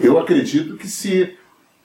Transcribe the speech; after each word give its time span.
Eu 0.00 0.18
acredito 0.18 0.76
que 0.76 0.88
se 0.88 1.36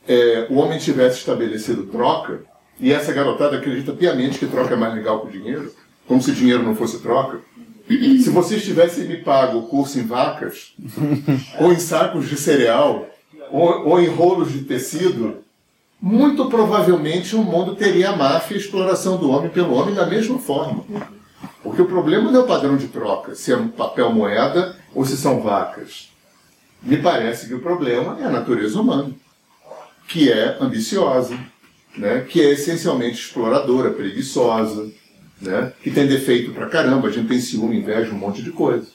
é, 0.07 0.47
o 0.49 0.55
homem 0.55 0.79
tivesse 0.79 1.19
estabelecido 1.19 1.83
troca, 1.87 2.43
e 2.79 2.91
essa 2.91 3.11
garotada 3.11 3.57
acredita 3.57 3.93
piamente 3.93 4.39
que 4.39 4.47
troca 4.47 4.73
é 4.73 4.77
mais 4.77 4.93
legal 4.93 5.21
que 5.21 5.27
o 5.27 5.31
dinheiro, 5.31 5.71
como 6.07 6.21
se 6.21 6.31
dinheiro 6.31 6.63
não 6.63 6.75
fosse 6.75 6.99
troca. 6.99 7.39
Se 7.87 8.29
vocês 8.29 8.63
tivessem 8.63 9.05
me 9.05 9.17
pago 9.17 9.59
o 9.59 9.67
curso 9.67 9.99
em 9.99 10.05
vacas, 10.05 10.73
ou 11.59 11.71
em 11.71 11.79
sacos 11.79 12.27
de 12.27 12.37
cereal, 12.37 13.07
ou, 13.51 13.89
ou 13.89 14.01
em 14.01 14.07
rolos 14.07 14.51
de 14.51 14.61
tecido, 14.63 15.43
muito 16.01 16.45
provavelmente 16.49 17.35
o 17.35 17.43
mundo 17.43 17.75
teria 17.75 18.09
a 18.09 18.15
máfia 18.15 18.55
e 18.55 18.57
a 18.57 18.61
exploração 18.61 19.17
do 19.17 19.29
homem 19.29 19.49
pelo 19.49 19.73
homem 19.73 19.93
da 19.93 20.05
mesma 20.05 20.39
forma. 20.39 20.83
Porque 21.63 21.81
o 21.81 21.87
problema 21.87 22.31
não 22.31 22.41
é 22.41 22.43
o 22.43 22.47
padrão 22.47 22.77
de 22.77 22.87
troca, 22.87 23.35
se 23.35 23.53
é 23.53 23.57
papel 23.75 24.11
moeda 24.11 24.75
ou 24.93 25.05
se 25.05 25.17
são 25.17 25.41
vacas. 25.41 26.14
Me 26.85 26.97
parece 26.97 27.47
que 27.47 27.53
o 27.53 27.59
problema 27.59 28.17
é 28.21 28.25
a 28.25 28.29
natureza 28.29 28.79
humana, 28.79 29.11
que 30.07 30.31
é 30.31 30.57
ambiciosa, 30.61 31.37
né? 31.97 32.25
que 32.29 32.39
é 32.39 32.51
essencialmente 32.51 33.19
exploradora, 33.19 33.89
preguiçosa, 33.89 34.91
né? 35.41 35.73
que 35.81 35.89
tem 35.89 36.05
defeito 36.05 36.51
pra 36.51 36.67
caramba, 36.67 37.07
a 37.07 37.11
gente 37.11 37.27
tem 37.27 37.39
ciúme, 37.39 37.79
inveja, 37.79 38.13
um 38.13 38.17
monte 38.17 38.43
de 38.43 38.51
coisa. 38.51 38.87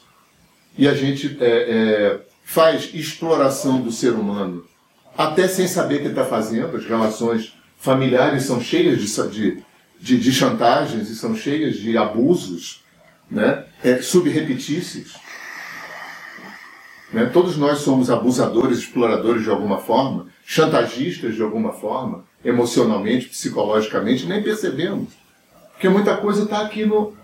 E 0.79 0.87
a 0.87 0.95
gente 0.95 1.37
é, 1.41 1.47
é, 1.47 2.21
faz 2.45 2.91
exploração 2.95 3.81
do 3.83 3.91
ser 3.91 4.13
humano 4.13 4.65
até 5.19 5.49
sem 5.49 5.67
saber 5.67 5.97
o 5.97 6.01
que 6.03 6.07
está 6.07 6.25
fazendo, 6.25 6.77
as 6.77 6.87
relações 6.87 7.53
familiares 7.77 8.45
são 8.45 8.61
cheias 8.61 8.99
de, 8.99 9.29
de, 9.29 9.63
de, 10.01 10.17
de 10.19 10.33
chantagens 10.33 11.11
e 11.11 11.17
são 11.17 11.35
cheias 11.35 11.77
de 11.77 11.99
abusos 11.99 12.85
né? 13.31 13.65
é, 13.83 14.01
subrepetícios. 14.01 15.15
Né? 17.13 17.27
Todos 17.27 17.57
nós 17.57 17.79
somos 17.79 18.11
abusadores, 18.11 18.79
exploradores 18.79 19.43
de 19.43 19.51
alguma 19.51 19.79
forma, 19.79 20.27
chantagistas 20.45 21.35
de 21.35 21.43
alguma 21.43 21.73
forma, 21.73 22.25
emocionalmente, 22.45 23.29
psicologicamente, 23.29 24.27
nem 24.27 24.43
percebemos. 24.43 25.11
Porque 25.73 25.89
muita 25.89 26.17
coisa 26.17 26.45
está 26.45 26.61
aqui 26.61 26.85
no. 26.85 27.15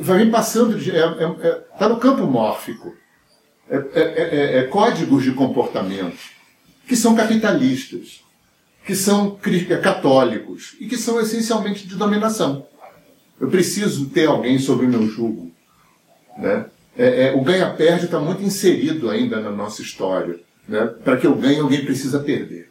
Vai 0.00 0.18
vir 0.18 0.30
passando, 0.30 0.78
está 0.78 0.96
é, 0.96 1.00
é, 1.00 1.48
é, 1.48 1.52
tá 1.78 1.88
no 1.88 1.96
campo 1.96 2.26
mórfico. 2.26 2.94
É, 3.70 3.76
é, 3.94 4.58
é, 4.58 4.62
códigos 4.64 5.22
de 5.22 5.32
comportamento 5.32 6.18
que 6.86 6.96
são 6.96 7.14
capitalistas, 7.14 8.24
que 8.86 8.94
são 8.94 9.38
católicos 9.82 10.74
e 10.80 10.86
que 10.86 10.96
são 10.96 11.20
essencialmente 11.20 11.86
de 11.86 11.94
dominação. 11.94 12.66
Eu 13.38 13.48
preciso 13.48 14.08
ter 14.08 14.26
alguém 14.26 14.58
sob 14.58 14.86
o 14.86 14.88
meu 14.88 15.06
jugo. 15.06 15.52
Né? 16.38 16.64
O 17.34 17.42
ganha-perde 17.42 18.06
está 18.06 18.18
muito 18.18 18.42
inserido 18.42 19.08
ainda 19.08 19.40
na 19.40 19.50
nossa 19.50 19.82
história. 19.82 20.40
Né? 20.68 20.86
Para 21.04 21.16
que 21.16 21.26
eu 21.26 21.34
ganhe, 21.34 21.60
alguém 21.60 21.84
precisa 21.84 22.18
perder. 22.20 22.70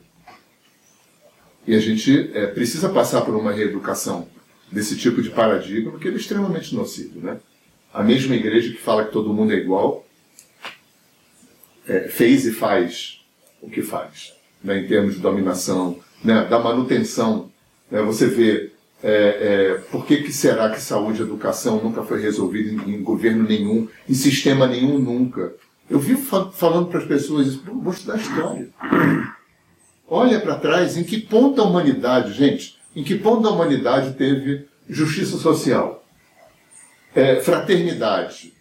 E 1.65 1.75
a 1.75 1.79
gente 1.79 2.31
precisa 2.53 2.89
passar 2.89 3.21
por 3.21 3.35
uma 3.35 3.51
reeducação 3.51 4.27
desse 4.71 4.97
tipo 4.97 5.21
de 5.21 5.29
paradigma, 5.29 5.91
porque 5.91 6.07
ele 6.07 6.17
é 6.17 6.19
extremamente 6.19 6.75
nocivo. 6.75 7.19
Né? 7.19 7.37
A 7.93 8.03
mesma 8.03 8.35
igreja 8.35 8.71
que 8.71 8.79
fala 8.79 9.05
que 9.05 9.11
todo 9.11 9.33
mundo 9.33 9.53
é 9.53 9.55
igual 9.55 10.05
é, 11.87 12.07
fez 12.09 12.45
e 12.45 12.51
faz 12.51 13.25
o 13.61 13.69
que 13.69 13.81
faz, 13.81 14.33
né? 14.63 14.79
em 14.79 14.87
termos 14.87 15.15
de 15.15 15.21
dominação, 15.21 15.99
né? 16.23 16.45
da 16.45 16.59
manutenção. 16.59 17.49
Né? 17.89 18.01
Você 18.01 18.27
vê 18.27 18.71
é, 19.03 19.11
é, 19.11 19.73
por 19.91 20.05
que, 20.05 20.23
que 20.23 20.33
será 20.33 20.69
que 20.69 20.81
saúde 20.81 21.21
e 21.21 21.23
educação 21.23 21.81
nunca 21.83 22.03
foi 22.03 22.21
resolvido 22.21 22.89
em, 22.89 22.95
em 22.95 23.03
governo 23.03 23.43
nenhum, 23.43 23.87
em 24.09 24.13
sistema 24.13 24.65
nenhum 24.65 24.97
nunca. 24.97 25.53
Eu 25.89 25.99
vivo 25.99 26.21
fal 26.23 26.51
falando 26.51 26.87
para 26.87 26.99
as 26.99 27.05
pessoas 27.05 27.47
isso, 27.47 27.63
vou 27.65 27.93
estudar 27.93 28.17
história. 28.17 28.69
Olha 30.07 30.39
para 30.39 30.55
trás, 30.55 30.97
em 30.97 31.03
que 31.03 31.19
ponto 31.19 31.61
a 31.61 31.65
humanidade, 31.65 32.33
gente, 32.33 32.77
em 32.95 33.03
que 33.03 33.15
ponto 33.15 33.47
a 33.47 33.51
humanidade 33.51 34.13
teve 34.13 34.65
justiça 34.89 35.37
social, 35.37 36.03
é, 37.13 37.39
fraternidade? 37.39 38.53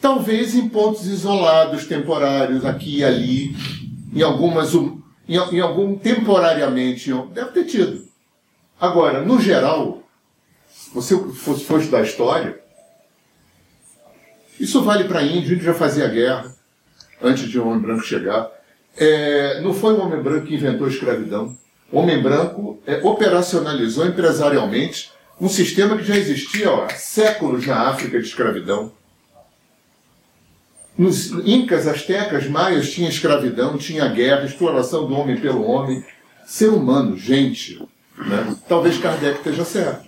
Talvez 0.00 0.54
em 0.54 0.68
pontos 0.68 1.06
isolados, 1.06 1.86
temporários, 1.86 2.64
aqui 2.64 2.98
e 2.98 3.04
ali, 3.04 3.56
em 4.14 4.22
algumas, 4.22 4.74
em, 4.74 5.36
em 5.52 5.60
algum 5.60 5.96
temporariamente, 5.96 7.12
deve 7.32 7.50
ter 7.52 7.64
tido. 7.64 8.11
Agora, 8.82 9.22
no 9.22 9.40
geral, 9.40 10.02
você 10.92 11.16
for, 11.16 11.56
for 11.56 11.78
estudar 11.78 12.02
história, 12.02 12.60
isso 14.58 14.82
vale 14.82 15.04
para 15.04 15.22
índio, 15.22 15.54
índio 15.54 15.66
já 15.66 15.72
fazia 15.72 16.08
guerra 16.08 16.52
antes 17.22 17.48
de 17.48 17.60
o 17.60 17.68
homem 17.68 17.80
branco 17.80 18.02
chegar. 18.02 18.50
É, 18.96 19.60
não 19.60 19.72
foi 19.72 19.94
o 19.94 20.00
homem 20.00 20.20
branco 20.20 20.48
que 20.48 20.56
inventou 20.56 20.88
a 20.88 20.90
escravidão. 20.90 21.56
O 21.92 22.00
homem 22.00 22.20
branco 22.20 22.82
é, 22.84 22.96
operacionalizou 23.04 24.04
empresarialmente 24.04 25.12
um 25.40 25.48
sistema 25.48 25.96
que 25.96 26.02
já 26.02 26.16
existia 26.16 26.68
ó, 26.68 26.86
há 26.86 26.88
séculos 26.88 27.64
na 27.64 27.88
África 27.88 28.20
de 28.20 28.26
escravidão. 28.26 28.90
Nos 30.98 31.30
incas, 31.46 31.86
astecas, 31.86 32.48
maias 32.48 32.90
tinha 32.90 33.08
escravidão, 33.08 33.78
tinha 33.78 34.08
guerra, 34.08 34.44
exploração 34.44 35.06
do 35.06 35.14
homem 35.14 35.40
pelo 35.40 35.62
homem. 35.62 36.04
Ser 36.44 36.70
humano, 36.70 37.16
gente. 37.16 37.80
Né? 38.16 38.56
Talvez 38.68 38.98
Kardec 38.98 39.38
esteja 39.38 39.64
certo. 39.64 40.06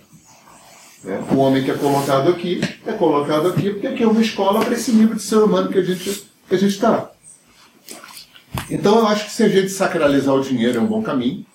Né? 1.03 1.23
O 1.31 1.37
homem 1.37 1.63
que 1.63 1.71
é 1.71 1.75
colocado 1.75 2.29
aqui 2.29 2.61
é 2.85 2.93
colocado 2.93 3.47
aqui 3.49 3.71
porque 3.71 3.87
aqui 3.87 4.03
é 4.03 4.07
uma 4.07 4.21
escola 4.21 4.63
para 4.63 4.73
esse 4.73 4.91
nível 4.91 5.15
de 5.15 5.21
ser 5.21 5.37
humano 5.37 5.69
que 5.69 5.79
a 5.79 5.83
gente 5.83 6.27
que 6.47 6.55
a 6.55 6.57
gente 6.57 6.73
está. 6.73 7.11
Então 8.69 8.99
eu 8.99 9.07
acho 9.07 9.25
que 9.25 9.31
se 9.31 9.43
a 9.43 9.49
gente 9.49 9.69
sacralizar 9.69 10.33
o 10.33 10.41
dinheiro 10.41 10.77
é 10.77 10.81
um 10.81 10.87
bom 10.87 11.01
caminho. 11.01 11.45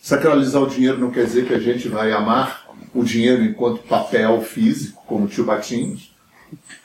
Sacralizar 0.00 0.62
o 0.62 0.68
dinheiro 0.68 0.98
não 0.98 1.10
quer 1.10 1.24
dizer 1.26 1.46
que 1.46 1.54
a 1.54 1.60
gente 1.60 1.88
vai 1.88 2.12
amar 2.12 2.66
o 2.92 3.04
dinheiro 3.04 3.44
enquanto 3.44 3.82
papel 3.84 4.40
físico, 4.42 5.02
como 5.06 5.26
o 5.26 5.28
tio 5.28 5.44
Batinhos, 5.44 6.14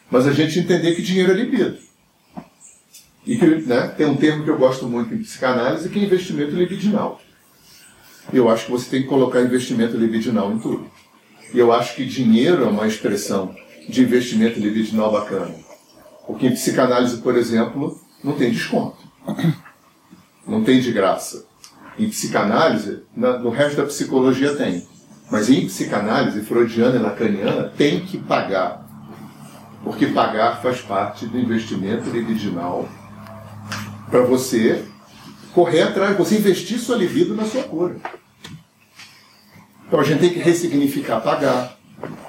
mas 0.10 0.28
a 0.28 0.32
gente 0.32 0.60
entender 0.60 0.96
que 0.96 1.02
dinheiro 1.02 1.32
é 1.32 1.36
libido. 1.36 1.78
E 3.26 3.38
que 3.38 3.46
né, 3.46 3.88
tem 3.98 4.06
um 4.06 4.16
termo 4.16 4.44
que 4.44 4.50
eu 4.50 4.58
gosto 4.58 4.88
muito 4.88 5.14
em 5.14 5.18
psicanálise 5.18 5.90
que 5.90 6.00
é 6.00 6.04
investimento 6.04 6.56
libidinal. 6.56 7.20
Eu 8.34 8.50
acho 8.50 8.66
que 8.66 8.72
você 8.72 8.90
tem 8.90 9.02
que 9.04 9.08
colocar 9.08 9.42
investimento 9.42 9.96
libidinal 9.96 10.52
em 10.52 10.60
tudo. 10.60 10.86
E 11.54 11.60
eu 11.60 11.72
acho 11.72 11.96
que 11.96 12.06
dinheiro 12.06 12.64
é 12.64 12.68
uma 12.68 12.88
expressão 12.88 13.56
de 13.88 14.04
investimento 14.04 14.60
libidinal 14.60 15.12
bacana. 15.12 15.56
Porque 16.26 16.48
em 16.48 16.52
psicanálise, 16.52 17.18
por 17.18 17.38
exemplo, 17.38 18.00
não 18.24 18.34
tem 18.34 18.52
desconto. 18.52 18.98
Não 20.46 20.64
tem 20.64 20.80
de 20.80 20.94
graça. 20.94 21.46
Em 22.00 22.08
psicanálise, 22.08 23.04
na, 23.16 23.38
no 23.38 23.50
resto 23.50 23.78
da 23.78 23.86
psicologia 23.86 24.56
tem. 24.56 24.88
Mas 25.30 25.50
em 25.50 25.66
psicanálise 25.66 26.42
freudiana 26.42 26.96
e 26.96 27.00
lacaniana 27.00 27.72
tem 27.78 28.00
que 28.00 28.18
pagar. 28.18 28.88
Porque 29.84 30.08
pagar 30.08 30.62
faz 30.62 30.80
parte 30.80 31.26
do 31.26 31.38
investimento 31.38 32.10
libidinal 32.10 32.88
para 34.10 34.22
você 34.22 34.86
correr 35.58 35.82
atrás, 35.82 36.16
você 36.16 36.38
investir 36.38 36.78
sua 36.78 36.96
libido 36.96 37.34
na 37.34 37.44
sua 37.44 37.64
cura. 37.64 37.96
Então 39.88 40.00
a 40.00 40.04
gente 40.04 40.20
tem 40.20 40.30
que 40.30 40.38
ressignificar 40.38 41.20
pagar, 41.20 41.76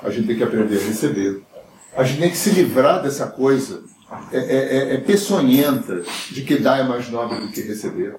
a 0.03 0.09
gente 0.09 0.29
tem 0.29 0.37
que 0.39 0.43
aprender 0.43 0.79
a 0.79 0.83
receber, 0.83 1.43
a 1.95 2.05
gente 2.05 2.21
tem 2.21 2.31
que 2.31 2.39
se 2.39 2.49
livrar 2.49 3.03
dessa 3.03 3.27
coisa 3.27 3.83
é, 4.33 4.39
é, 4.39 4.77
é, 4.79 4.95
é 4.95 4.97
peçonhenta 4.97 6.03
de 6.31 6.41
que 6.41 6.57
dar 6.57 6.79
é 6.79 6.85
mais 6.85 7.11
nobre 7.11 7.39
do 7.39 7.49
que 7.49 7.61
receber. 7.61 8.17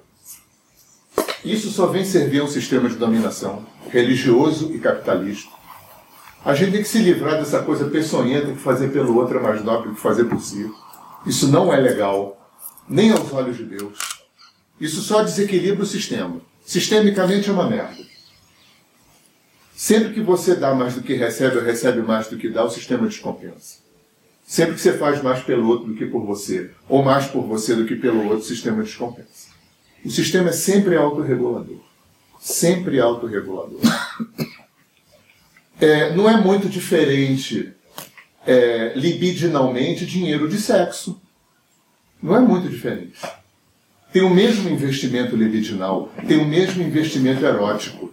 Isso 1.43 1.71
só 1.71 1.87
vem 1.87 2.05
servir 2.05 2.41
a 2.41 2.43
um 2.43 2.47
sistema 2.47 2.87
de 2.87 2.95
dominação 2.95 3.65
religioso 3.89 4.71
e 4.75 4.77
capitalista. 4.77 5.49
A 6.45 6.53
gente 6.53 6.73
tem 6.73 6.83
que 6.83 6.87
se 6.87 6.99
livrar 6.99 7.39
dessa 7.39 7.63
coisa 7.63 7.85
peçonhenta 7.85 8.51
que 8.51 8.59
fazer 8.59 8.89
pelo 8.89 9.17
outro 9.17 9.39
é 9.39 9.41
mais 9.41 9.63
nobre 9.63 9.89
do 9.89 9.95
que 9.95 10.01
fazer 10.01 10.25
por 10.25 10.39
si. 10.39 10.69
Isso 11.25 11.47
não 11.47 11.73
é 11.73 11.77
legal, 11.77 12.39
nem 12.87 13.09
aos 13.09 13.33
olhos 13.33 13.57
de 13.57 13.63
Deus. 13.63 14.18
Isso 14.79 15.01
só 15.01 15.23
desequilibra 15.23 15.83
o 15.83 15.87
sistema. 15.87 16.41
Sistemicamente 16.65 17.49
é 17.49 17.53
uma 17.53 17.69
merda. 17.69 18.03
Sempre 19.75 20.13
que 20.13 20.21
você 20.21 20.55
dá 20.55 20.73
mais 20.75 20.93
do 20.95 21.01
que 21.01 21.13
recebe 21.13 21.57
ou 21.57 21.63
recebe 21.63 22.01
mais 22.01 22.27
do 22.27 22.37
que 22.37 22.49
dá, 22.49 22.63
o 22.65 22.69
sistema 22.69 23.07
descompensa. 23.07 23.77
Sempre 24.45 24.75
que 24.75 24.81
você 24.81 24.97
faz 24.97 25.21
mais 25.21 25.41
pelo 25.41 25.67
outro 25.67 25.87
do 25.87 25.95
que 25.95 26.05
por 26.05 26.25
você, 26.25 26.71
ou 26.87 27.03
mais 27.03 27.27
por 27.27 27.43
você 27.43 27.75
do 27.75 27.85
que 27.85 27.95
pelo 27.95 28.23
outro, 28.23 28.39
o 28.39 28.43
sistema 28.43 28.83
descompensa. 28.83 29.49
O 30.03 30.09
sistema 30.09 30.49
é 30.49 30.53
sempre 30.53 30.95
autorregulador. 30.95 31.79
Sempre 32.39 32.99
autorregulador. 32.99 33.79
É, 35.81 36.13
não 36.13 36.29
é 36.29 36.35
muito 36.35 36.67
diferente 36.67 37.73
é, 38.45 38.91
libidinalmente 38.97 40.05
dinheiro 40.05 40.49
de 40.49 40.57
sexo. 40.57 41.21
Não 42.21 42.35
é 42.35 42.39
muito 42.41 42.67
diferente. 42.67 43.17
Tem 44.11 44.23
o 44.23 44.29
mesmo 44.29 44.69
investimento 44.69 45.35
libidinal, 45.35 46.09
tem 46.27 46.37
o 46.37 46.45
mesmo 46.45 46.81
investimento 46.81 47.45
erótico. 47.45 48.11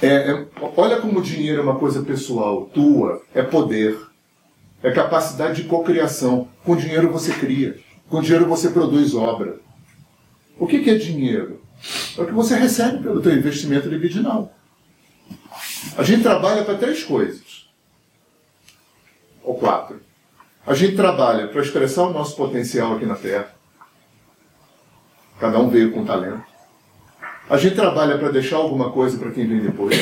É, 0.00 0.30
é, 0.30 0.46
olha 0.76 1.00
como 1.00 1.18
o 1.18 1.22
dinheiro 1.22 1.60
é 1.60 1.62
uma 1.62 1.78
coisa 1.78 2.02
pessoal, 2.02 2.66
tua, 2.66 3.22
é 3.34 3.42
poder, 3.42 3.98
é 4.82 4.90
capacidade 4.90 5.62
de 5.62 5.68
cocriação. 5.68 6.48
Com 6.64 6.76
dinheiro 6.76 7.10
você 7.10 7.32
cria, 7.32 7.78
com 8.08 8.20
dinheiro 8.20 8.46
você 8.46 8.70
produz 8.70 9.14
obra. 9.14 9.58
O 10.58 10.66
que, 10.66 10.80
que 10.80 10.90
é 10.90 10.94
dinheiro? 10.94 11.60
É 12.16 12.20
o 12.20 12.26
que 12.26 12.32
você 12.32 12.54
recebe 12.54 13.02
pelo 13.02 13.20
teu 13.20 13.34
investimento 13.34 13.88
libidinal. 13.88 14.54
A 15.96 16.02
gente 16.04 16.22
trabalha 16.22 16.64
para 16.64 16.78
três 16.78 17.02
coisas. 17.02 17.68
Ou 19.42 19.54
quatro. 19.54 20.00
A 20.66 20.72
gente 20.72 20.96
trabalha 20.96 21.48
para 21.48 21.60
expressar 21.60 22.04
o 22.04 22.12
nosso 22.12 22.36
potencial 22.36 22.94
aqui 22.94 23.04
na 23.04 23.16
Terra. 23.16 23.54
Cada 25.44 25.58
um 25.58 25.68
veio 25.68 25.92
com 25.92 26.06
talento. 26.06 26.42
A 27.50 27.58
gente 27.58 27.74
trabalha 27.74 28.16
para 28.16 28.30
deixar 28.30 28.56
alguma 28.56 28.90
coisa 28.90 29.18
para 29.18 29.30
quem 29.30 29.46
vem 29.46 29.60
depois, 29.60 29.94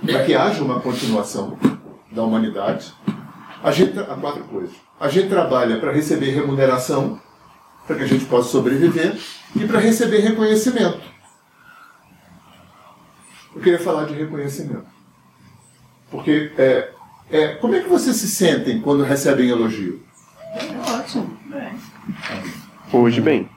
para 0.00 0.24
que 0.24 0.34
haja 0.34 0.64
uma 0.64 0.80
continuação 0.80 1.58
da 2.10 2.22
humanidade. 2.22 2.90
A 3.62 3.70
gente 3.70 3.98
há 3.98 4.14
quatro 4.14 4.44
coisas. 4.44 4.74
A 4.98 5.08
gente 5.08 5.28
trabalha 5.28 5.78
para 5.78 5.92
receber 5.92 6.30
remuneração, 6.30 7.20
para 7.86 7.96
que 7.96 8.04
a 8.04 8.06
gente 8.06 8.24
possa 8.24 8.48
sobreviver 8.48 9.14
e 9.54 9.66
para 9.66 9.78
receber 9.78 10.20
reconhecimento. 10.20 11.02
Eu 13.54 13.60
queria 13.60 13.78
falar 13.78 14.06
de 14.06 14.14
reconhecimento, 14.14 14.86
porque 16.10 16.50
é, 16.56 16.92
é, 17.30 17.48
como 17.56 17.74
é 17.74 17.80
que 17.80 17.90
vocês 17.90 18.16
se 18.16 18.26
sentem 18.28 18.80
quando 18.80 19.02
recebem 19.02 19.50
elogio? 19.50 20.02
É 20.54 20.94
ótimo. 20.94 21.36
Bem. 21.50 21.74
Hoje 22.90 23.20
bem. 23.20 23.50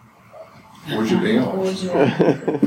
Hoje 0.94 1.16
bem, 1.16 1.40
ó. 1.40 1.56
Hoje 1.56 1.90
é. 1.90 2.60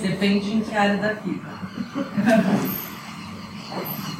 Depende 0.08 0.52
em 0.52 0.60
que 0.60 0.74
área 0.74 0.96
da 0.96 1.12
vida. 1.14 1.48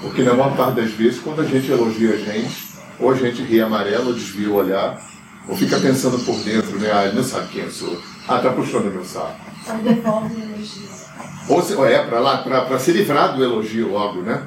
Porque 0.01 0.23
na 0.23 0.35
maior 0.35 0.57
parte 0.57 0.81
das 0.81 0.91
vezes, 0.91 1.21
quando 1.21 1.41
a 1.43 1.45
gente 1.45 1.71
elogia 1.71 2.15
a 2.15 2.17
gente, 2.17 2.71
ou 2.99 3.11
a 3.11 3.15
gente 3.15 3.43
ri 3.43 3.61
amarelo, 3.61 4.09
ou 4.09 4.15
desvia 4.15 4.51
o 4.51 4.55
olhar, 4.55 5.01
ou 5.49 5.57
fica 5.57 5.79
pensando 5.79 6.19
por 6.25 6.37
dentro, 6.41 6.79
né? 6.79 6.91
Ah, 6.93 7.07
ele 7.07 7.17
não 7.17 7.25
sabe 7.25 7.49
quem 7.49 7.63
eu 7.63 7.71
sou. 7.71 8.01
Ah, 8.27 8.39
tá 8.39 8.51
puxando 8.51 8.93
meu 8.93 9.05
saco. 9.05 9.35
Ou 9.69 9.79
devolve 9.79 10.35
o 10.35 10.43
elogio. 10.43 10.89
Ou 11.49 11.63
se, 11.63 11.75
ou 11.75 11.87
é, 11.87 12.05
para 12.05 12.21
lá, 12.21 12.39
para 12.39 12.79
se 12.79 12.93
livrar 12.93 13.35
do 13.35 13.45
elogio 13.45 13.91
logo, 13.93 14.23
né? 14.23 14.43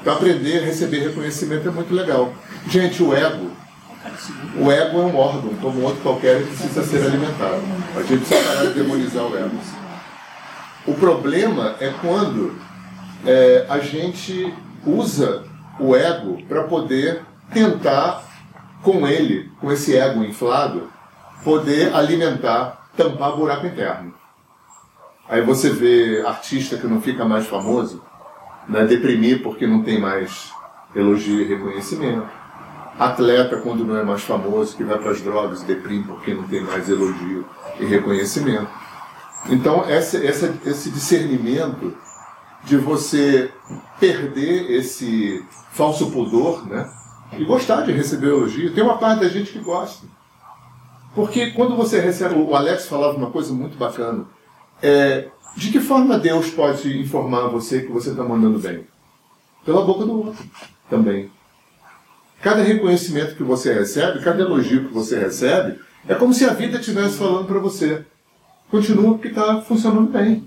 Então 0.00 0.14
aprender 0.14 0.58
a 0.58 0.66
receber 0.66 1.00
reconhecimento 1.00 1.68
é 1.68 1.70
muito 1.70 1.94
legal. 1.94 2.32
Gente, 2.68 3.02
o 3.02 3.14
ego, 3.14 3.50
o 4.58 4.70
ego 4.70 5.00
é 5.00 5.04
um 5.04 5.16
órgão, 5.16 5.54
como 5.60 5.82
outro 5.82 6.02
qualquer, 6.02 6.42
que 6.42 6.48
precisa 6.48 6.82
ser 6.82 7.06
alimentado. 7.06 7.62
A 7.94 8.02
gente 8.02 8.24
precisa 8.24 8.48
parar 8.48 8.66
de 8.66 8.74
demonizar 8.74 9.24
o 9.24 9.36
ego. 9.36 9.58
O 10.86 10.94
problema 10.94 11.74
é 11.80 11.92
quando 12.00 12.56
é, 13.24 13.66
a 13.68 13.78
gente 13.78 14.54
usa 14.84 15.44
o 15.78 15.94
ego 15.94 16.42
para 16.48 16.64
poder 16.64 17.22
tentar, 17.52 18.22
com 18.82 19.06
ele, 19.06 19.50
com 19.60 19.70
esse 19.72 19.96
ego 19.96 20.24
inflado, 20.24 20.90
poder 21.42 21.94
alimentar, 21.94 22.88
tampar 22.96 23.36
buraco 23.36 23.66
interno. 23.66 24.14
Aí 25.28 25.42
você 25.42 25.70
vê 25.70 26.22
artista 26.24 26.76
que 26.76 26.86
não 26.86 27.00
fica 27.00 27.24
mais 27.24 27.46
famoso, 27.46 28.02
né, 28.68 28.84
deprimir 28.84 29.42
porque 29.42 29.66
não 29.66 29.82
tem 29.82 30.00
mais 30.00 30.50
elogio 30.94 31.40
e 31.40 31.44
reconhecimento. 31.44 32.45
Atleta, 32.98 33.58
quando 33.58 33.84
não 33.84 33.96
é 33.96 34.02
mais 34.02 34.22
famoso, 34.22 34.76
que 34.76 34.84
vai 34.84 34.98
para 34.98 35.10
as 35.10 35.20
drogas, 35.20 35.62
deprime 35.62 36.04
porque 36.04 36.32
não 36.32 36.44
tem 36.44 36.62
mais 36.62 36.88
elogio 36.88 37.44
e 37.78 37.84
reconhecimento. 37.84 38.68
Então, 39.48 39.84
essa, 39.84 40.16
essa, 40.24 40.52
esse 40.64 40.90
discernimento 40.90 41.96
de 42.64 42.76
você 42.76 43.52
perder 44.00 44.70
esse 44.70 45.44
falso 45.72 46.10
pudor, 46.10 46.66
né? 46.66 46.90
E 47.32 47.44
gostar 47.44 47.82
de 47.82 47.92
receber 47.92 48.28
elogio. 48.28 48.74
Tem 48.74 48.82
uma 48.82 48.98
parte 48.98 49.20
da 49.20 49.28
gente 49.28 49.52
que 49.52 49.58
gosta. 49.58 50.06
Porque 51.14 51.52
quando 51.52 51.76
você 51.76 52.00
recebe. 52.00 52.34
O 52.34 52.54
Alex 52.54 52.86
falava 52.86 53.16
uma 53.16 53.30
coisa 53.30 53.52
muito 53.52 53.76
bacana. 53.76 54.26
É, 54.82 55.28
de 55.56 55.70
que 55.70 55.80
forma 55.80 56.18
Deus 56.18 56.50
pode 56.50 57.00
informar 57.00 57.48
você 57.48 57.82
que 57.82 57.92
você 57.92 58.10
está 58.10 58.22
mandando 58.22 58.58
bem? 58.58 58.86
Pela 59.64 59.84
boca 59.84 60.04
do 60.04 60.26
outro 60.26 60.44
também. 60.90 61.30
Cada 62.46 62.62
reconhecimento 62.62 63.34
que 63.34 63.42
você 63.42 63.72
recebe, 63.72 64.20
cada 64.20 64.40
elogio 64.40 64.86
que 64.86 64.94
você 64.94 65.18
recebe, 65.18 65.80
é 66.06 66.14
como 66.14 66.32
se 66.32 66.44
a 66.44 66.52
vida 66.52 66.78
estivesse 66.78 67.18
falando 67.18 67.44
para 67.44 67.58
você. 67.58 68.04
Continua 68.70 69.14
porque 69.14 69.26
está 69.26 69.60
funcionando 69.62 70.12
bem. 70.12 70.44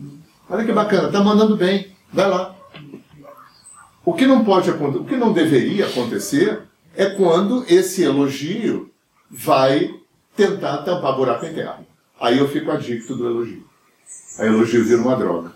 Olha 0.49 0.63
que 0.63 0.71
bacana, 0.71 1.07
está 1.07 1.21
mandando 1.21 1.57
bem. 1.57 1.91
Vai 2.13 2.29
lá. 2.29 2.55
O 4.05 4.13
que 4.13 4.25
não 4.25 4.45
pode 4.45 4.69
acontecer, 4.69 4.99
o 4.99 5.03
que 5.03 5.17
não 5.17 5.33
deveria 5.33 5.87
acontecer 5.87 6.61
é 6.95 7.09
quando 7.09 7.65
esse 7.67 8.01
elogio 8.01 8.89
vai 9.29 9.93
tentar 10.37 10.77
tampar 10.83 11.17
buraco 11.17 11.45
interno. 11.47 11.85
Aí 12.17 12.39
eu 12.39 12.47
fico 12.47 12.71
adicto 12.71 13.13
do 13.13 13.27
elogio. 13.27 13.65
O 14.39 14.43
elogio 14.43 14.85
vira 14.85 15.01
uma 15.01 15.17
droga. 15.17 15.51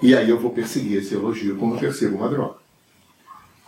E 0.00 0.14
aí 0.14 0.30
eu 0.30 0.38
vou 0.38 0.52
perseguir 0.52 0.98
esse 0.98 1.12
elogio 1.12 1.56
como 1.56 1.76
percebo 1.76 2.18
uma 2.18 2.28
droga. 2.28 2.54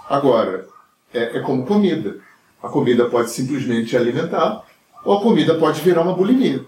Agora, 0.09 0.71
é, 1.13 1.39
é 1.39 1.41
como 1.41 1.67
comida. 1.67 2.19
A 2.63 2.69
comida 2.69 3.09
pode 3.09 3.31
simplesmente 3.31 3.91
te 3.91 3.97
alimentar, 3.97 4.65
ou 5.05 5.19
a 5.19 5.23
comida 5.23 5.55
pode 5.55 5.81
virar 5.81 6.03
uma 6.03 6.15
bulimia. 6.15 6.65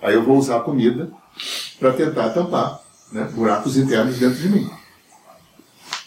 Aí 0.00 0.14
eu 0.14 0.22
vou 0.22 0.38
usar 0.38 0.58
a 0.58 0.60
comida 0.60 1.10
para 1.78 1.92
tentar 1.92 2.30
tampar 2.30 2.80
né, 3.12 3.28
buracos 3.34 3.76
internos 3.76 4.18
dentro 4.18 4.38
de 4.38 4.48
mim. 4.48 4.70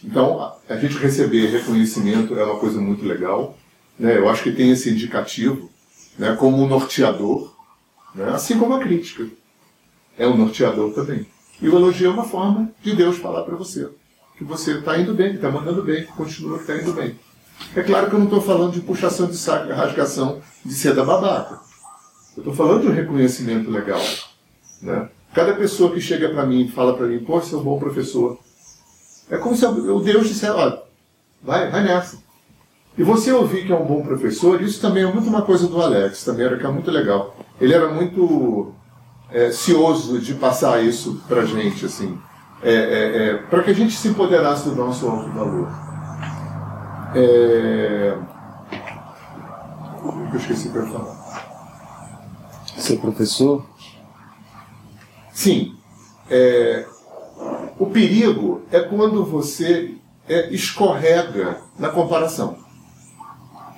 Então, 0.04 0.54
a 0.68 0.76
gente 0.78 0.98
receber 0.98 1.48
reconhecimento 1.48 2.38
é 2.38 2.44
uma 2.44 2.60
coisa 2.60 2.80
muito 2.80 3.06
legal. 3.06 3.58
Né? 3.98 4.18
Eu 4.18 4.30
acho 4.30 4.44
que 4.44 4.52
tem 4.52 4.72
esse 4.72 4.90
indicativo 4.90 5.70
né, 6.18 6.36
como 6.38 6.58
um 6.58 6.68
norteador, 6.68 7.54
né? 8.16 8.30
assim 8.30 8.58
como 8.58 8.74
a 8.74 8.80
crítica. 8.80 9.28
É 10.18 10.28
um 10.28 10.38
norteador 10.38 10.94
também. 10.94 11.26
E 11.62 11.68
o 11.68 11.76
elogio 11.76 12.08
é 12.08 12.14
uma 12.14 12.24
forma 12.24 12.72
de 12.82 12.96
Deus 12.96 13.18
falar 13.18 13.44
para 13.44 13.56
você 13.56 13.90
que 14.38 14.44
você 14.44 14.80
está 14.80 14.98
indo 14.98 15.14
bem, 15.14 15.30
que 15.30 15.36
está 15.36 15.50
mandando 15.50 15.84
bem, 15.84 16.06
que 16.06 16.12
continua 16.12 16.58
que 16.58 16.64
está 16.64 16.76
indo 16.76 16.94
bem. 16.94 17.18
É 17.76 17.82
claro 17.82 18.08
que 18.08 18.14
eu 18.14 18.20
não 18.20 18.26
estou 18.26 18.42
falando 18.42 18.74
de 18.74 18.82
puxação 18.82 19.28
de 19.28 19.36
saco, 19.36 19.72
rasgação 19.72 20.42
de 20.64 20.74
seda 20.74 21.04
babaca. 21.04 21.60
Eu 22.36 22.42
estou 22.42 22.54
falando 22.54 22.82
de 22.82 22.88
um 22.88 22.94
reconhecimento 22.94 23.70
legal. 23.70 24.02
Né? 24.82 25.10
Cada 25.34 25.54
pessoa 25.54 25.92
que 25.92 26.02
chega 26.02 26.30
para 26.30 26.46
mim 26.46 26.66
e 26.66 26.70
fala 26.70 26.96
para 26.96 27.08
mim, 27.08 27.20
pô, 27.20 27.40
você 27.40 27.56
é 27.56 27.58
um 27.58 27.64
bom 27.64 27.80
professor. 27.80 28.38
É 29.30 29.38
como 29.38 29.56
se 29.56 29.66
o 29.66 30.00
Deus 30.00 30.28
dissesse, 30.28 30.52
ó, 30.52 30.78
vai, 31.42 31.72
vai 31.72 31.84
nessa. 31.84 32.22
E 32.96 33.02
você 33.02 33.32
ouvir 33.32 33.66
que 33.66 33.72
é 33.72 33.76
um 33.76 33.86
bom 33.86 34.04
professor, 34.04 34.62
isso 34.62 34.80
também 34.80 35.04
é 35.04 35.12
muito 35.12 35.28
uma 35.28 35.42
coisa 35.42 35.68
do 35.68 35.82
Alex, 35.82 36.24
também 36.24 36.46
era 36.46 36.58
que 36.58 36.66
é 36.66 36.70
muito 36.70 36.92
legal. 36.92 37.36
Ele 37.60 37.74
era 37.74 37.92
muito 37.92 38.72
é, 39.32 39.52
cioso 39.52 40.20
de 40.20 40.36
passar 40.36 40.84
isso 40.84 41.24
para 41.28 41.46
gente, 41.46 41.86
assim, 41.86 42.20
é, 42.62 42.74
é, 42.74 43.28
é 43.30 43.34
para 43.38 43.64
que 43.64 43.72
a 43.72 43.74
gente 43.74 43.96
se 43.96 44.08
empoderasse 44.08 44.70
do 44.70 44.76
nosso 44.76 45.08
alto 45.08 45.32
valor. 45.32 45.93
É... 47.16 48.18
Eu 50.32 50.40
esqueci 50.40 50.70
para 50.70 50.86
falar. 50.88 51.24
Ser 52.78 52.98
professor? 52.98 53.66
Sim. 55.32 55.76
É, 56.30 56.86
o 57.78 57.88
perigo 57.88 58.64
é 58.72 58.80
quando 58.80 59.26
você 59.26 59.96
é, 60.28 60.54
escorrega 60.54 61.62
na 61.78 61.90
comparação. 61.90 62.58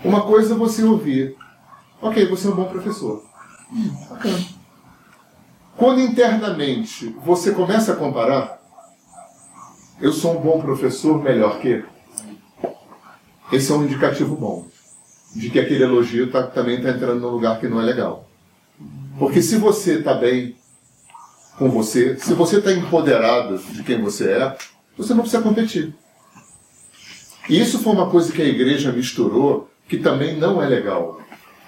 Uma 0.04 0.22
coisa 0.22 0.54
é 0.54 0.58
você 0.58 0.84
ouvir, 0.84 1.36
ok, 2.02 2.26
você 2.28 2.48
é 2.48 2.52
um 2.52 2.56
bom 2.56 2.66
professor. 2.66 3.24
Hum, 3.72 3.90
bacana. 4.10 4.46
Quando 5.78 6.00
internamente 6.00 7.16
você 7.26 7.52
começa 7.52 7.94
a 7.94 7.96
comparar, 7.96 8.62
eu 10.00 10.14
sou 10.14 10.38
um 10.38 10.42
bom 10.42 10.62
professor 10.62 11.22
melhor 11.22 11.60
que. 11.60 11.84
Esse 13.56 13.72
é 13.72 13.76
um 13.76 13.86
indicativo 13.86 14.36
bom 14.36 14.68
de 15.34 15.50
que 15.50 15.58
aquele 15.58 15.84
elogio 15.84 16.30
tá, 16.30 16.44
também 16.44 16.76
está 16.76 16.90
entrando 16.90 17.22
num 17.22 17.30
lugar 17.30 17.58
que 17.58 17.70
não 17.70 17.80
é 17.80 17.86
legal. 17.86 18.28
Porque 19.18 19.42
se 19.42 19.58
você 19.58 20.00
está 20.00 20.14
bem 20.14 20.58
com 21.58 21.70
você, 21.70 22.18
se 22.18 22.34
você 22.34 22.58
está 22.58 22.74
empoderado 22.74 23.58
de 23.58 23.82
quem 23.82 24.02
você 24.02 24.30
é, 24.30 24.58
você 24.98 25.14
não 25.14 25.22
precisa 25.22 25.42
competir. 25.42 25.96
E 27.48 27.62
isso 27.62 27.80
foi 27.80 27.94
uma 27.94 28.10
coisa 28.10 28.34
que 28.34 28.42
a 28.42 28.46
igreja 28.46 28.92
misturou, 28.92 29.70
que 29.88 30.00
também 30.00 30.36
não 30.36 30.62
é 30.62 30.68
legal. 30.68 31.22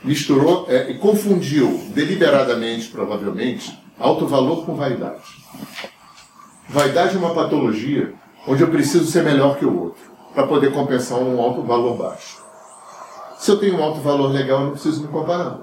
Misturou 0.03 0.65
é, 0.67 0.91
e 0.91 0.96
confundiu, 0.96 1.82
deliberadamente, 1.94 2.89
provavelmente, 2.89 3.77
alto 3.98 4.27
valor 4.27 4.65
com 4.65 4.75
vaidade. 4.75 5.24
Vaidade 6.67 7.15
é 7.15 7.20
uma 7.20 7.34
patologia 7.34 8.13
onde 8.46 8.62
eu 8.62 8.67
preciso 8.67 9.10
ser 9.10 9.24
melhor 9.24 9.58
que 9.58 9.65
o 9.65 9.84
outro, 9.84 10.16
para 10.38 10.46
poder 10.46 10.72
compensar 10.72 11.17
um 11.17 11.41
alto 11.41 11.63
valor 11.63 11.98
baixo. 11.98 12.38
Se 13.39 13.50
eu 13.50 13.58
tenho 13.58 13.75
um 13.75 13.84
alto 13.84 14.01
valor 14.01 14.27
legal, 14.27 14.60
eu 14.60 14.65
não 14.65 14.72
preciso 14.74 15.01
me 15.01 15.08
comparar. 15.08 15.58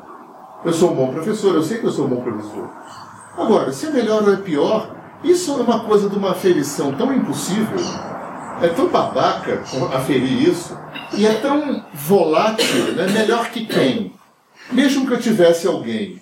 Eu 0.65 0.73
sou 0.73 0.91
um 0.91 0.97
bom 0.97 1.13
professor, 1.13 1.55
eu 1.55 1.63
sei 1.63 1.79
que 1.79 1.85
eu 1.85 1.93
sou 1.93 2.07
um 2.07 2.09
bom 2.09 2.21
professor. 2.21 2.69
Agora, 3.39 3.73
se 3.73 3.87
é 3.87 3.91
melhor 3.91 4.25
ou 4.25 4.35
é 4.35 4.37
pior, 4.37 4.93
isso 5.23 5.53
é 5.53 5.63
uma 5.63 5.85
coisa 5.85 6.09
de 6.09 6.17
uma 6.17 6.33
aferição 6.33 6.91
tão 6.91 7.15
impossível, 7.15 7.79
é 8.61 8.67
tão 8.67 8.89
babaca 8.89 9.63
aferir 9.93 10.49
isso, 10.49 10.77
e 11.13 11.25
é 11.25 11.35
tão 11.35 11.87
volátil, 11.95 12.95
né? 12.97 13.07
melhor 13.07 13.51
que 13.51 13.67
quem? 13.67 14.13
Mesmo 14.73 15.07
que 15.07 15.13
eu 15.13 15.21
tivesse 15.21 15.69
alguém 15.69 16.21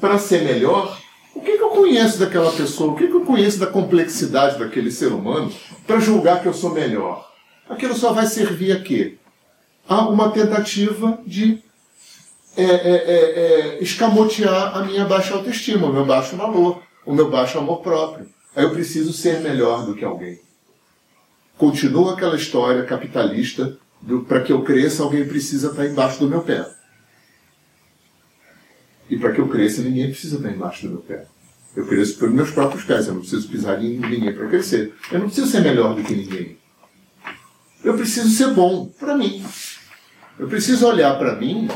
para 0.00 0.18
ser 0.18 0.44
melhor, 0.44 0.96
o 1.34 1.40
que, 1.40 1.56
que 1.56 1.64
eu 1.64 1.70
conheço 1.70 2.20
daquela 2.20 2.52
pessoa? 2.52 2.92
O 2.92 2.94
que, 2.94 3.08
que 3.08 3.14
eu 3.14 3.22
conheço 3.22 3.58
da 3.58 3.66
complexidade 3.66 4.56
daquele 4.56 4.92
ser 4.92 5.08
humano 5.12 5.50
para 5.84 5.98
julgar 5.98 6.40
que 6.40 6.46
eu 6.46 6.54
sou 6.54 6.70
melhor? 6.70 7.27
Aquilo 7.68 7.94
só 7.94 8.12
vai 8.12 8.26
servir 8.26 8.72
a 8.72 8.80
quê? 8.80 9.16
A 9.88 10.08
uma 10.08 10.30
tentativa 10.30 11.18
de 11.26 11.62
é, 12.56 12.64
é, 12.64 12.70
é, 12.70 13.40
é 13.78 13.82
escamotear 13.82 14.76
a 14.76 14.84
minha 14.84 15.04
baixa 15.04 15.34
autoestima, 15.34 15.86
o 15.86 15.92
meu 15.92 16.04
baixo 16.04 16.36
valor, 16.36 16.82
o 17.06 17.14
meu 17.14 17.30
baixo 17.30 17.58
amor 17.58 17.80
próprio. 17.80 18.28
Aí 18.54 18.64
eu 18.64 18.70
preciso 18.70 19.12
ser 19.12 19.40
melhor 19.40 19.86
do 19.86 19.94
que 19.94 20.04
alguém. 20.04 20.40
Continua 21.56 22.14
aquela 22.14 22.36
história 22.36 22.84
capitalista 22.84 23.78
para 24.28 24.42
que 24.42 24.52
eu 24.52 24.62
cresça, 24.62 25.02
alguém 25.02 25.26
precisa 25.26 25.70
estar 25.70 25.86
embaixo 25.86 26.20
do 26.20 26.28
meu 26.28 26.42
pé. 26.42 26.68
E 29.10 29.16
para 29.16 29.32
que 29.32 29.40
eu 29.40 29.48
cresça, 29.48 29.82
ninguém 29.82 30.10
precisa 30.10 30.36
estar 30.36 30.50
embaixo 30.50 30.86
do 30.86 30.92
meu 30.92 31.00
pé. 31.00 31.26
Eu 31.74 31.86
cresço 31.86 32.18
pelos 32.18 32.34
meus 32.34 32.50
próprios 32.50 32.84
pés, 32.84 33.06
eu 33.06 33.14
não 33.14 33.20
preciso 33.20 33.48
pisar 33.48 33.82
em 33.82 33.98
ninguém 33.98 34.34
para 34.34 34.48
crescer. 34.48 34.94
Eu 35.10 35.20
não 35.20 35.26
preciso 35.26 35.50
ser 35.50 35.60
melhor 35.60 35.94
do 35.94 36.02
que 36.02 36.14
ninguém. 36.14 36.57
Eu 37.82 37.96
preciso 37.96 38.28
ser 38.30 38.52
bom 38.54 38.86
para 38.86 39.16
mim. 39.16 39.44
Eu 40.38 40.48
preciso 40.48 40.86
olhar 40.86 41.18
para 41.18 41.36
mim 41.36 41.68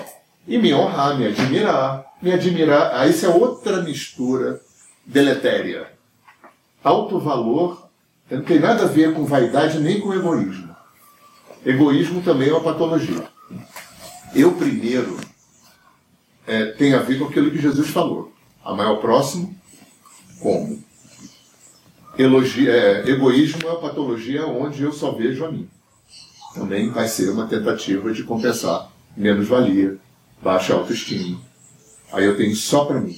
e 0.46 0.58
me 0.58 0.74
honrar, 0.74 1.16
me 1.16 1.26
admirar. 1.26 2.04
Me 2.20 2.32
admirar. 2.32 2.94
Aí 2.94 3.10
isso 3.10 3.26
é 3.26 3.28
outra 3.28 3.82
mistura 3.82 4.60
deletéria. 5.06 5.92
Alto 6.82 7.18
valor 7.18 7.88
não 8.30 8.42
tem 8.42 8.58
nada 8.58 8.84
a 8.84 8.88
ver 8.88 9.14
com 9.14 9.24
vaidade 9.24 9.78
nem 9.78 10.00
com 10.00 10.14
egoísmo. 10.14 10.74
Egoísmo 11.64 12.22
também 12.22 12.48
é 12.48 12.52
uma 12.52 12.62
patologia. 12.62 13.24
Eu 14.34 14.52
primeiro 14.52 15.18
é, 16.46 16.66
tem 16.72 16.94
a 16.94 17.00
ver 17.00 17.18
com 17.18 17.26
aquilo 17.26 17.50
que 17.50 17.60
Jesus 17.60 17.88
falou. 17.90 18.32
Amar 18.64 18.86
ao 18.86 19.00
próximo 19.00 19.54
como? 20.42 20.82
Elogia, 22.18 22.70
é, 22.70 23.08
egoísmo 23.08 23.60
é 23.62 23.70
uma 23.70 23.80
patologia 23.80 24.44
onde 24.44 24.82
eu 24.82 24.92
só 24.92 25.12
vejo 25.12 25.44
a 25.44 25.52
mim. 25.52 25.68
Também 26.54 26.90
vai 26.90 27.08
ser 27.08 27.30
uma 27.30 27.46
tentativa 27.46 28.12
de 28.12 28.22
compensar 28.24 28.90
menos-valia, 29.16 29.98
baixa 30.42 30.74
autoestima. 30.74 31.40
Aí 32.12 32.24
eu 32.24 32.36
tenho 32.36 32.54
só 32.54 32.84
para 32.84 33.00
mim, 33.00 33.16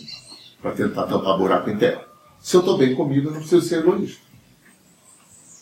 para 0.63 0.73
tentar 0.73 1.05
tampar 1.05 1.37
buraco 1.37 1.71
em 1.71 1.77
terra. 1.77 2.05
Se 2.41 2.57
eu 2.57 2.61
estou 2.61 2.79
bem 2.79 2.95
comigo, 2.95 3.29
eu 3.29 3.33
não 3.33 3.41
preciso 3.41 3.67
ser 3.67 3.81
egoísta. 3.81 4.23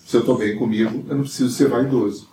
Se 0.04 0.16
eu 0.16 0.20
estou 0.20 0.36
bem 0.36 0.56
comigo, 0.56 1.04
eu 1.08 1.16
não 1.16 1.22
preciso 1.22 1.50
ser 1.50 1.68
vaidoso. 1.68 2.28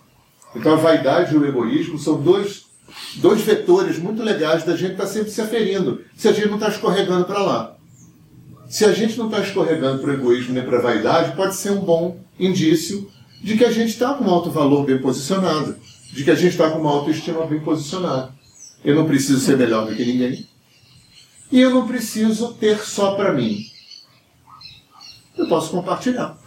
Então 0.54 0.72
a 0.72 0.76
vaidade 0.76 1.34
e 1.34 1.38
o 1.38 1.46
egoísmo 1.46 1.98
são 1.98 2.20
dois 2.20 2.68
dois 3.16 3.40
vetores 3.42 3.98
muito 3.98 4.22
legais 4.22 4.64
da 4.64 4.76
gente 4.76 4.92
estar 4.92 5.04
tá 5.04 5.08
sempre 5.08 5.30
se 5.30 5.40
aferindo, 5.40 6.02
se 6.16 6.28
a 6.28 6.32
gente 6.32 6.48
não 6.48 6.56
está 6.56 6.68
escorregando 6.68 7.24
para 7.24 7.38
lá. 7.38 7.76
Se 8.68 8.84
a 8.84 8.92
gente 8.92 9.16
não 9.18 9.26
está 9.26 9.40
escorregando 9.40 10.00
para 10.00 10.10
o 10.10 10.14
egoísmo 10.14 10.54
nem 10.54 10.64
para 10.64 10.78
a 10.78 10.82
vaidade, 10.82 11.36
pode 11.36 11.56
ser 11.56 11.70
um 11.70 11.80
bom 11.80 12.20
indício 12.38 13.10
de 13.40 13.56
que 13.56 13.64
a 13.64 13.70
gente 13.70 13.90
está 13.90 14.14
com 14.14 14.24
um 14.24 14.30
alto 14.30 14.50
valor 14.50 14.84
bem 14.84 14.98
posicionado, 14.98 15.76
de 16.12 16.24
que 16.24 16.30
a 16.30 16.34
gente 16.34 16.52
está 16.52 16.70
com 16.70 16.78
uma 16.78 16.90
autoestima 16.90 17.46
bem 17.46 17.60
posicionada. 17.60 18.32
Eu 18.84 18.94
não 18.94 19.06
preciso 19.06 19.40
ser 19.40 19.56
melhor 19.56 19.86
do 19.86 19.94
que 19.94 20.04
ninguém. 20.04 20.46
E 21.50 21.60
eu 21.60 21.70
não 21.70 21.86
preciso 21.86 22.54
ter 22.54 22.78
só 22.78 23.14
para 23.14 23.32
mim. 23.32 23.64
Eu 25.36 25.48
posso 25.48 25.70
compartilhar. 25.70 26.38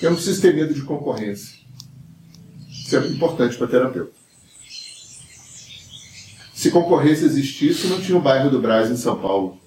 Eu 0.00 0.10
não 0.10 0.16
preciso 0.16 0.40
ter 0.42 0.54
medo 0.54 0.72
de 0.72 0.82
concorrência. 0.82 1.56
Isso 2.70 2.96
é 2.96 3.06
importante 3.08 3.56
para 3.56 3.66
terapeuta. 3.66 4.12
Se 6.54 6.70
concorrência 6.70 7.26
existisse, 7.26 7.86
não 7.88 8.00
tinha 8.00 8.16
o 8.16 8.20
bairro 8.20 8.48
do 8.48 8.60
Brás 8.60 8.90
em 8.90 8.96
São 8.96 9.18
Paulo, 9.18 9.58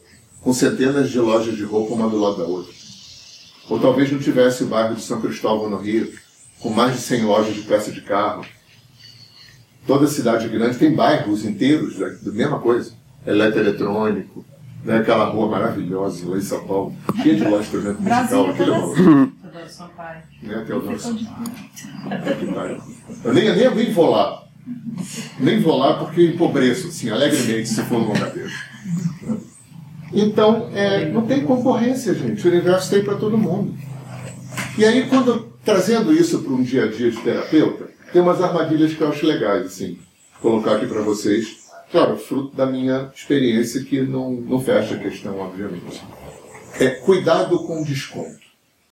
com 0.41 0.53
centenas 0.53 1.11
de 1.11 1.19
lojas 1.19 1.55
de 1.55 1.63
roupa 1.63 1.93
uma 1.93 2.09
do 2.09 2.19
lado 2.19 2.37
da 2.37 2.45
outra. 2.45 2.73
Ou 3.69 3.79
talvez 3.79 4.11
não 4.11 4.19
tivesse 4.19 4.63
o 4.63 4.67
bairro 4.67 4.95
de 4.95 5.01
São 5.01 5.21
Cristóvão 5.21 5.69
no 5.69 5.77
Rio, 5.77 6.11
com 6.59 6.69
mais 6.69 6.93
de 6.93 7.01
100 7.01 7.23
lojas 7.23 7.55
de 7.55 7.61
peça 7.61 7.91
de 7.91 8.01
carro. 8.01 8.45
Toda 9.87 10.07
cidade 10.07 10.47
grande 10.47 10.77
tem 10.77 10.93
bairros 10.93 11.45
inteiros 11.45 11.97
da, 11.97 12.31
mesma 12.31 12.59
coisa. 12.59 12.93
Eletroeletrônico, 13.25 14.45
né? 14.83 14.97
aquela 14.97 15.25
rua 15.25 15.49
maravilhosa 15.49 16.27
lá 16.29 16.37
em 16.37 16.41
São 16.41 16.65
Paulo, 16.65 16.95
cheia 17.21 17.35
de 17.35 17.43
lojas 17.43 17.69
de 17.69 17.77
instrumento 17.77 18.01
musical. 18.01 18.49
Aquilo 18.49 19.33
é 19.59 19.67
Sampaio. 19.67 20.21
Né, 20.41 20.63
Teodoro 20.65 20.99
Sampaio. 20.99 22.81
Eu 23.23 23.33
nem, 23.33 23.55
nem, 23.55 23.75
nem 23.75 23.91
vou 23.91 24.09
lá. 24.09 24.43
Nem 25.39 25.61
vou 25.61 25.77
lá 25.77 25.95
porque 25.95 26.27
empobreço, 26.27 26.87
assim, 26.87 27.09
alegremente, 27.09 27.69
se 27.69 27.81
for 27.83 27.99
no 27.99 28.13
lugar 28.13 28.31
dele. 28.31 28.51
Então, 30.13 30.69
é, 30.73 31.09
não 31.09 31.25
tem 31.25 31.45
concorrência, 31.45 32.13
gente. 32.13 32.45
O 32.45 32.51
universo 32.51 32.89
tem 32.89 33.03
para 33.03 33.15
todo 33.15 33.37
mundo. 33.37 33.75
E 34.77 34.85
aí, 34.85 35.07
quando 35.07 35.48
trazendo 35.69 36.11
isso 36.11 36.39
para 36.41 36.51
um 36.51 36.63
dia 36.63 36.85
a 36.85 36.87
dia 36.87 37.11
de 37.11 37.17
terapeuta, 37.21 37.89
tem 38.11 38.21
umas 38.21 38.41
armadilhas 38.41 38.93
que 38.93 39.01
eu 39.01 39.09
acho 39.09 39.25
legais, 39.25 39.67
assim, 39.67 39.99
colocar 40.41 40.75
aqui 40.75 40.87
para 40.87 41.01
vocês. 41.01 41.59
Claro, 41.91 42.17
fruto 42.17 42.55
da 42.55 42.65
minha 42.65 43.11
experiência 43.15 43.83
que 43.83 44.01
não, 44.01 44.31
não 44.31 44.59
fecha 44.59 44.95
a 44.95 44.99
questão, 44.99 45.37
obviamente. 45.39 46.01
É 46.79 46.89
cuidado 46.89 47.59
com 47.65 47.83
desconto. 47.83 48.48